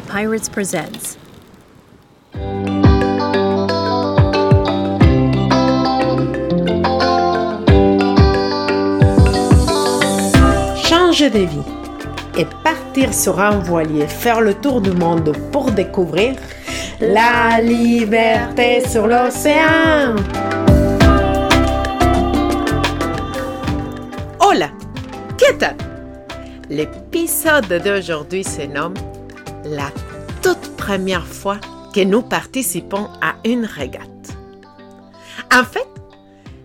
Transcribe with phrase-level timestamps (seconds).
[0.00, 1.16] Pirates presents.
[10.76, 11.62] Changer de vie
[12.36, 16.36] et partir sur un voilier, faire le tour du monde pour découvrir
[17.00, 20.16] la liberté sur l'océan.
[24.40, 24.70] Hola,
[25.38, 25.76] ¿qué tal?
[26.68, 28.94] L'épisode d'aujourd'hui se nomme
[29.68, 29.90] La
[30.42, 31.58] toute première fois
[31.92, 34.06] que nous participons à une régate.
[35.52, 35.88] En fait,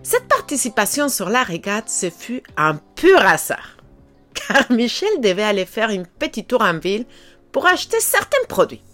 [0.04, 3.76] cette participation sur la régate, ce fut un pur hasard,
[4.34, 7.04] car Michel devait aller faire une petite tour en ville
[7.50, 8.84] pour acheter certains produits.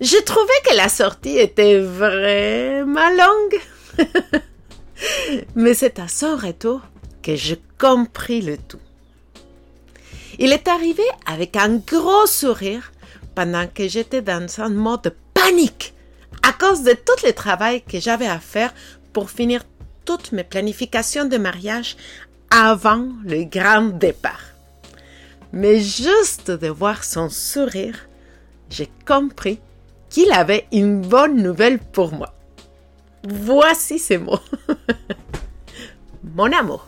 [0.00, 4.08] J'ai trouvé que la sortie était vraiment longue.
[5.54, 6.80] Mais c'est à son retour
[7.22, 8.80] que j'ai compris le tout.
[10.38, 12.92] Il est arrivé avec un gros sourire
[13.36, 15.94] pendant que j'étais dans un mode de panique
[16.42, 18.72] à cause de tout le travail que j'avais à faire
[19.12, 19.62] pour finir
[20.04, 21.96] toutes mes planifications de mariage
[22.50, 24.40] avant le grand départ.
[25.52, 28.08] Mais juste de voir son sourire,
[28.70, 29.58] j'ai compris
[30.08, 32.32] qu'il avait une bonne nouvelle pour moi.
[33.28, 34.40] Voici ces mots.
[36.34, 36.86] Mon amour,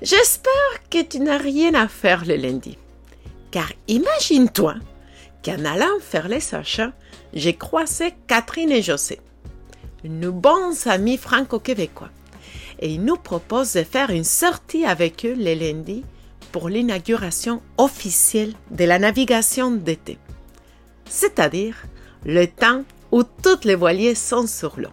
[0.00, 2.78] j'espère que tu n'as rien à faire le lundi.
[3.50, 4.76] Car imagine-toi
[5.44, 6.92] qu'en allant faire les achats,
[7.34, 9.20] j'ai croisé Catherine et José,
[10.04, 12.10] nos bons amis franco-québécois,
[12.80, 16.04] et ils nous proposent de faire une sortie avec eux le lundi
[16.50, 20.18] pour l'inauguration officielle de la navigation d'été,
[21.08, 21.76] c'est-à-dire
[22.24, 24.90] le temps où toutes les voiliers sont sur l'eau.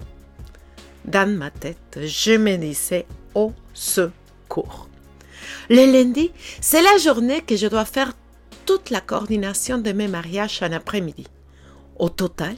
[1.06, 4.88] Dans ma tête, je me disais au secours.
[5.70, 8.14] Le lundi, c'est la journée que je dois faire
[8.70, 11.26] toute la coordination de mes mariages en après-midi.
[11.98, 12.56] Au total,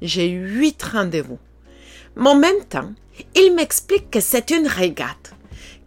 [0.00, 1.38] j'ai huit rendez-vous.
[2.16, 2.90] Mais en même temps,
[3.36, 5.36] il m'explique que c'est une régate,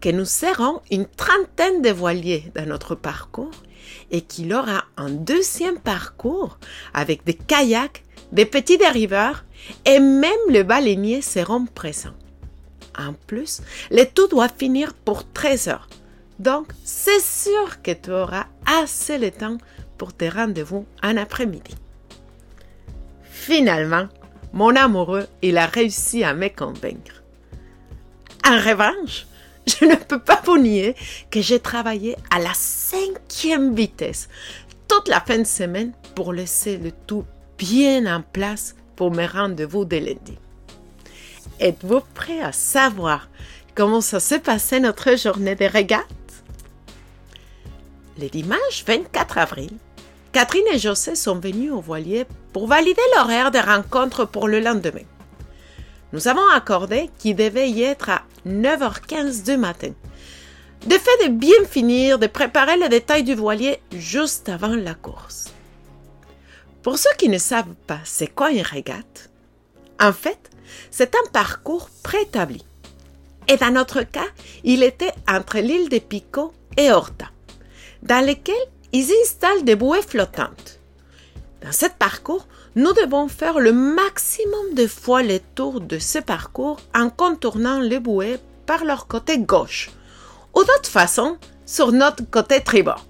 [0.00, 3.50] que nous serons une trentaine de voiliers dans notre parcours
[4.10, 6.58] et qu'il aura un deuxième parcours
[6.94, 9.44] avec des kayaks des petits dériveurs
[9.84, 12.16] et même le baleinier seront présents.
[12.98, 13.60] En plus,
[13.90, 15.88] le tout doit finir pour 13 heures.
[16.38, 19.58] Donc, c'est sûr que tu auras assez de temps
[19.96, 21.74] pour tes rendez-vous en après-midi.
[23.22, 24.08] Finalement,
[24.52, 27.22] mon amoureux, il a réussi à me convaincre.
[28.46, 29.26] En revanche,
[29.66, 30.94] je ne peux pas vous nier
[31.30, 34.28] que j'ai travaillé à la cinquième vitesse
[34.88, 37.24] toute la fin de semaine pour laisser le tout
[37.58, 40.38] bien en place pour mes rendez-vous de lundi.
[41.60, 43.28] Êtes-vous prêt à savoir
[43.74, 46.06] comment ça s'est passé notre journée de régate?
[48.18, 49.70] Le dimanche 24 avril,
[50.32, 55.04] Catherine et José sont venus au voilier pour valider l'horaire de rencontre pour le lendemain.
[56.14, 59.92] Nous avons accordé qu'il devait y être à 9h15 du matin.
[60.86, 65.52] De fait de bien finir de préparer les détails du voilier juste avant la course.
[66.82, 69.28] Pour ceux qui ne savent pas c'est quoi une régate,
[70.00, 70.50] en fait,
[70.90, 72.64] c'est un parcours préétabli.
[73.48, 74.28] Et dans notre cas,
[74.64, 77.26] il était entre l'île de Pico et Horta,
[78.02, 78.54] dans lequel
[78.92, 80.80] ils installent des bouées flottantes.
[81.62, 86.78] Dans ce parcours, nous devons faire le maximum de fois le tour de ce parcours
[86.94, 89.90] en contournant les bouées par leur côté gauche,
[90.54, 93.04] ou d'autre façon, sur notre côté tribord.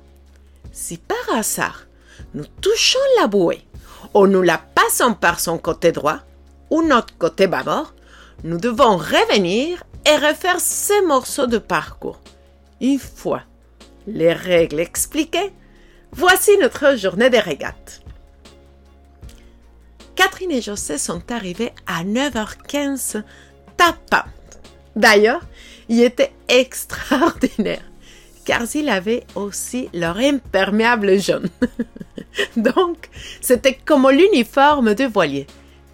[0.72, 1.86] Si par hasard,
[2.34, 3.66] nous touchons la bouée
[4.14, 6.18] ou nous la passons par son côté droit
[6.70, 7.94] ou notre côté bâbord,
[8.44, 12.20] nous devons revenir et refaire ces morceaux de parcours.
[12.80, 13.42] Une fois
[14.06, 15.52] les règles expliquées,
[16.12, 18.02] voici notre journée de régate.
[20.14, 23.22] Catherine et José sont arrivés à 9h15
[23.76, 24.24] tapantes.
[24.94, 25.42] D'ailleurs,
[25.88, 27.82] il était extraordinaire
[28.46, 31.48] car ils avaient aussi leur imperméable jaune.
[32.56, 33.10] Donc,
[33.40, 35.46] c'était comme l'uniforme de voilier.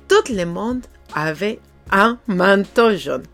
[0.06, 0.82] Tout le monde
[1.14, 1.58] avait
[1.90, 3.24] un manteau jaune.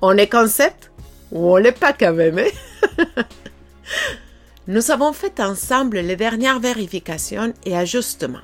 [0.00, 0.92] On est concept
[1.32, 2.40] ou on l'est pas quand même?
[4.66, 8.38] Nous avons fait ensemble les dernières vérifications et ajustements.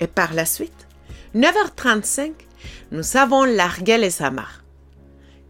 [0.00, 0.86] Et par la suite,
[1.34, 2.32] 9h35,
[2.90, 4.62] nous avons largué les amarres.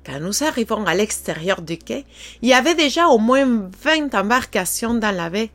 [0.05, 2.05] Quand nous arrivons à l'extérieur du quai,
[2.43, 5.51] il y avait déjà au moins 20 embarcations dans la baie,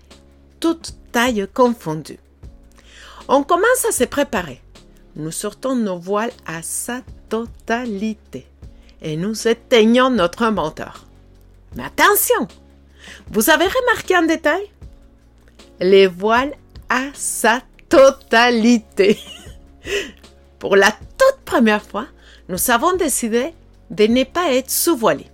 [0.59, 2.19] toutes tailles confondues.
[3.27, 4.61] On commence à se préparer.
[5.15, 8.45] Nous sortons nos voiles à sa totalité
[9.01, 11.05] et nous éteignons notre moteur.
[11.75, 12.47] Mais attention,
[13.30, 14.63] vous avez remarqué un détail?
[15.80, 16.53] Les voiles
[16.89, 19.19] à sa totalité.
[20.59, 22.07] Pour la toute première fois,
[22.50, 23.53] nous avons décidé
[23.89, 25.27] de ne pas être sous-voilés.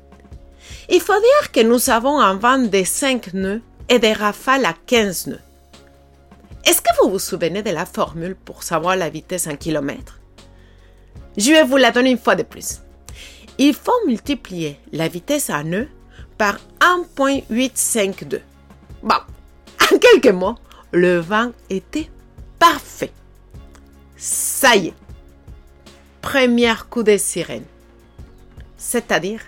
[0.90, 4.74] Il faut dire que nous avons un vent de 5 nœuds et des rafales à
[4.86, 5.42] 15 nœuds.
[6.66, 10.20] Est-ce que vous vous souvenez de la formule pour savoir la vitesse en kilomètres?
[11.38, 12.80] Je vais vous la donner une fois de plus.
[13.58, 15.88] Il faut multiplier la vitesse en nœuds
[16.38, 18.42] par 1.852.
[19.04, 20.56] Bon, en quelques mots,
[20.92, 22.10] le vent était
[22.60, 23.12] parfait.
[24.16, 24.94] Ça y est.
[26.22, 27.66] Premier coup de sirène.
[28.78, 29.42] C'est-à-dire,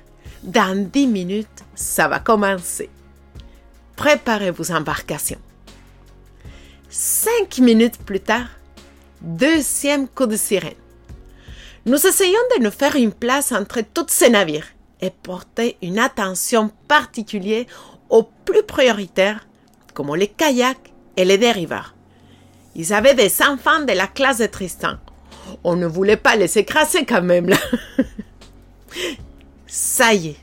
[0.44, 2.90] dans 10 minutes, ça va commencer.
[3.96, 5.40] Préparez vos embarcations.
[6.90, 8.48] Cinq minutes plus tard,
[9.22, 10.74] deuxième coup de sirène.
[11.86, 14.68] Nous essayons de nous faire une place entre tous ces navires
[15.02, 17.66] et porter une attention particulière
[18.10, 19.48] aux plus prioritaires,
[19.94, 21.96] comme les kayaks et les dériveurs.
[22.76, 24.98] Ils avaient des enfants de la classe de Tristan.
[25.64, 27.58] On ne voulait pas les écraser quand même là.
[29.68, 30.38] Ça y est.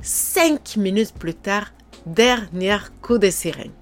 [0.00, 1.72] Cinq minutes plus tard,
[2.06, 3.72] dernier coup de sirène.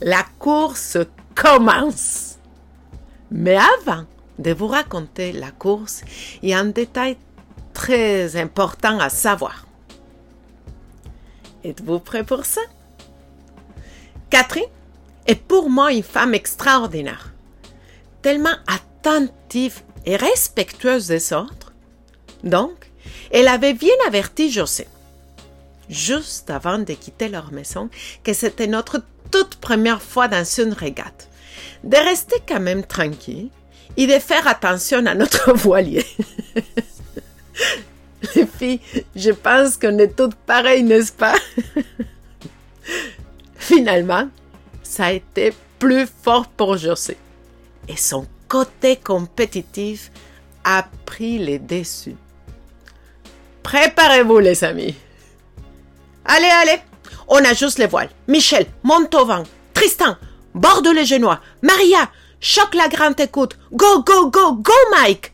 [0.00, 0.98] La course
[1.34, 2.38] commence.
[3.30, 4.04] Mais avant
[4.38, 6.02] de vous raconter la course,
[6.44, 7.16] a un détail
[7.74, 9.66] très important à savoir.
[11.64, 12.62] Êtes-vous prêt pour ça?
[14.30, 14.64] Catherine
[15.26, 17.32] est pour moi une femme extraordinaire,
[18.22, 21.72] tellement attentive et respectueuse des autres.
[22.42, 22.90] Donc,
[23.30, 24.86] elle avait bien averti José,
[25.88, 27.88] juste avant de quitter leur maison,
[28.22, 31.28] que c'était notre toute première fois dans une régate,
[31.82, 33.50] de rester quand même tranquille
[33.96, 36.04] et de faire attention à notre voilier.
[38.34, 38.80] Les filles,
[39.14, 41.34] je pense qu'on est toutes pareilles, n'est-ce pas?
[43.56, 44.28] Finalement,
[44.82, 47.16] ça a été plus fort pour José.
[47.88, 50.10] Et son côté compétitif
[50.64, 52.16] a pris les dessus.
[53.62, 54.94] Préparez-vous, les amis.
[56.24, 56.80] Allez, allez,
[57.28, 58.10] on ajuste les voiles.
[58.28, 59.42] Michel, monte au vent.
[59.74, 60.16] Tristan,
[60.54, 61.30] borde les genoux.
[61.62, 62.10] Maria,
[62.40, 63.58] choque la grande écoute.
[63.72, 65.32] Go, go, go, go, Mike.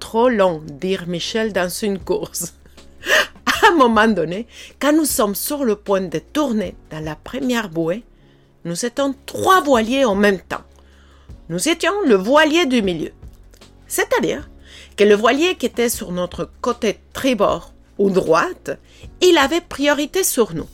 [0.00, 2.54] Trop long, dire Michel dans une course.
[3.46, 4.46] À un moment donné,
[4.80, 8.04] quand nous sommes sur le point de tourner dans la première bouée,
[8.64, 10.62] nous étions trois voiliers en même temps.
[11.48, 13.12] Nous étions le voilier du milieu.
[13.86, 14.48] C'est-à-dire
[14.96, 18.78] que le voilier qui était sur notre côté tribord ou droite,
[19.20, 20.68] il avait priorité sur nous.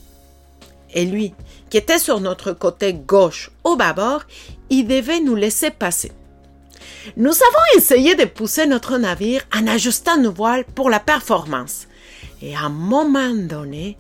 [0.93, 1.35] Et lui,
[1.71, 4.23] qui était sur notre côté gauche ou bâbord,
[4.71, 6.13] il devait nous laisser passer.
[7.17, 11.87] Nous avons essayé de pousser notre navire en ajustant nos voiles pour la performance.
[12.43, 13.97] Et à un moment donné,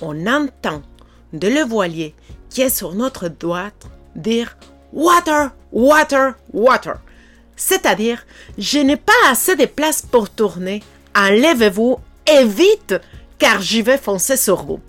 [0.00, 0.82] on entend
[1.32, 2.14] de le voilier
[2.48, 4.56] qui est sur notre droite dire
[4.92, 6.96] Water, water, water.
[7.56, 8.24] C'est-à-dire,
[8.56, 10.82] je n'ai pas assez de place pour tourner.
[11.14, 12.94] Enlevez-vous et vite,
[13.38, 14.80] car j'y vais foncer sur vous.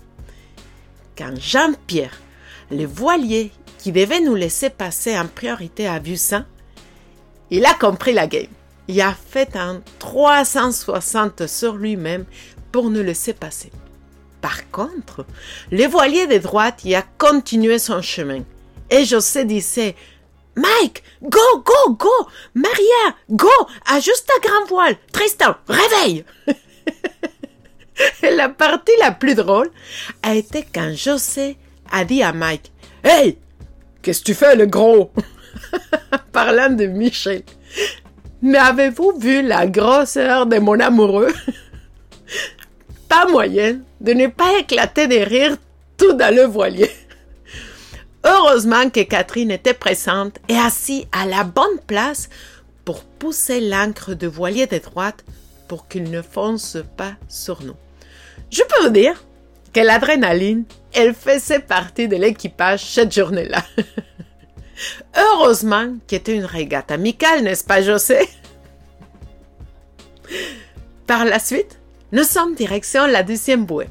[1.16, 2.20] Quand Jean-Pierre,
[2.70, 6.44] le voilier qui devait nous laisser passer en priorité, vu ça,
[7.50, 8.46] il a compris la game.
[8.88, 12.24] Il a fait un 360 sur lui-même
[12.72, 13.70] pour nous laisser passer.
[14.40, 15.26] Par contre,
[15.70, 18.42] le voilier de droite y a continué son chemin.
[18.90, 19.94] Et José disait
[20.56, 23.48] Mike, go, go, go Maria, go
[23.86, 26.24] Ajuste ta grand voile Tristan, réveille
[28.22, 29.70] La partie la plus drôle
[30.22, 31.58] a été quand José
[31.90, 32.72] a dit à Mike
[33.04, 33.38] Hey
[34.02, 35.12] Qu'est-ce que tu fais, le gros?
[36.32, 37.42] Parlant de Michel.
[38.42, 41.32] Mais avez-vous vu la grosseur de mon amoureux?
[43.08, 45.56] Pas moyen de ne pas éclater de rire
[45.96, 46.90] tout dans le voilier.
[48.24, 52.28] Heureusement que Catherine était présente et assise à la bonne place
[52.84, 55.24] pour pousser l'ancre de voilier de droite
[55.68, 57.76] pour qu'il ne fonce pas sur nous.
[58.50, 59.24] Je peux vous dire
[59.72, 63.62] que l'adrénaline, elle faisait partie de l'équipage cette journée-là.
[65.16, 68.28] Heureusement qu'il était une régate amicale, n'est-ce pas, José?
[71.06, 71.80] Par la suite,
[72.12, 73.88] nous sommes direction la deuxième bouée.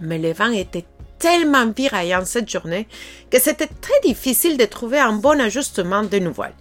[0.00, 0.84] Mais le vent était
[1.18, 2.86] tellement viraillant cette journée
[3.30, 6.54] que c'était très difficile de trouver un bon ajustement de nos voiles.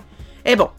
[0.46, 0.70] Et bon,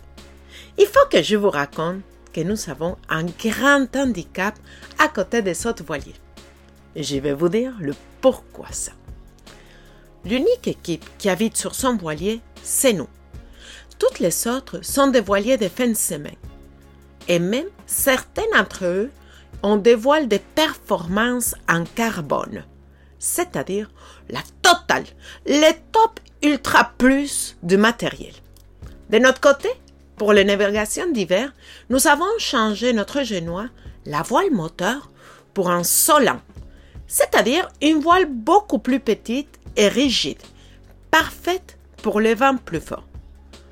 [0.78, 2.00] il faut que je vous raconte
[2.32, 4.54] que nous avons un grand handicap
[4.98, 6.14] à côté des autres voiliers.
[6.96, 8.92] Je vais vous dire le pourquoi ça.
[10.24, 13.08] L'unique équipe qui habite sur son voilier, c'est nous.
[13.98, 16.36] Toutes les autres sont des voiliers de fin de semaine.
[17.28, 19.10] Et même certains d'entre eux
[19.62, 22.64] ont des voiles de performance en carbone,
[23.18, 23.90] c'est-à-dire
[24.28, 25.04] la totale,
[25.46, 28.34] les top ultra plus du matériel.
[29.10, 29.68] De notre côté,
[30.16, 31.52] pour les navigations d'hiver,
[31.90, 33.68] nous avons changé notre génois,
[34.06, 35.10] la voile moteur,
[35.54, 36.40] pour un solan,
[37.06, 40.42] c'est-à-dire une voile beaucoup plus petite rigide,
[41.12, 43.06] parfaite pour les vents plus forts.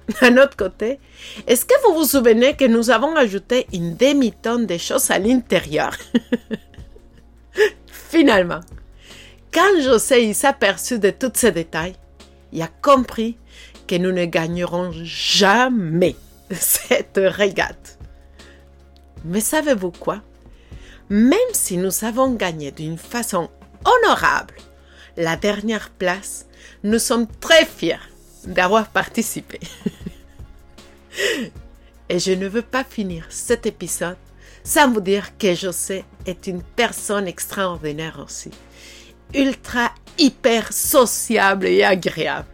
[0.20, 1.00] D'un autre côté,
[1.48, 5.96] est-ce que vous vous souvenez que nous avons ajouté une demi-tonne de choses à l'intérieur?
[7.88, 8.60] Finalement,
[9.52, 11.96] quand José s'aperçut de tous ces détails,
[12.52, 13.36] il a compris
[13.88, 16.14] que nous ne gagnerons jamais
[16.50, 17.98] cette régate.
[19.24, 20.22] Mais savez-vous quoi?
[21.08, 23.48] Même si nous avons gagné d'une façon
[23.84, 24.54] honorable
[25.16, 26.46] la dernière place,
[26.82, 27.98] nous sommes très fiers
[28.46, 29.60] d'avoir participé.
[32.08, 34.16] Et je ne veux pas finir cet épisode
[34.62, 38.50] sans vous dire que José est une personne extraordinaire aussi.
[39.34, 42.48] Ultra, hyper sociable et agréable.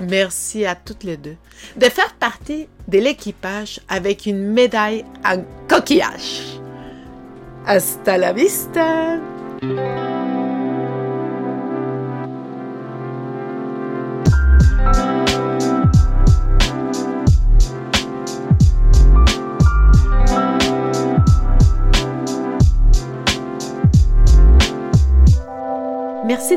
[0.00, 1.36] Merci à toutes les deux
[1.76, 6.60] de faire partie de l'équipage avec une médaille en coquillage.
[7.66, 9.18] Hasta la vista!